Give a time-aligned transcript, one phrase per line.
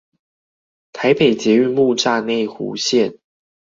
[0.93, 3.19] 台北捷運木柵內湖線